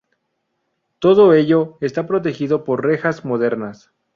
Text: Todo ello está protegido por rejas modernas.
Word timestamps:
Todo 0.97 1.31
ello 1.35 1.77
está 1.79 2.07
protegido 2.07 2.63
por 2.63 2.83
rejas 2.83 3.23
modernas. 3.23 3.91